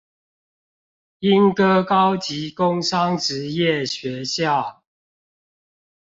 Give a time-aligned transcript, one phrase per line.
[1.19, 4.81] 鶯歌高級工商職業學校